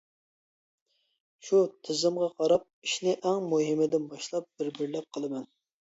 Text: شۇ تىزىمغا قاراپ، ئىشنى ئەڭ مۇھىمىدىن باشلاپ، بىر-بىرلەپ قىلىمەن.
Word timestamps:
شۇ 1.49 1.59
تىزىمغا 1.83 2.29
قاراپ، 2.39 2.65
ئىشنى 2.87 3.15
ئەڭ 3.19 3.45
مۇھىمىدىن 3.53 4.09
باشلاپ، 4.15 4.49
بىر-بىرلەپ 4.63 5.11
قىلىمەن. 5.19 5.51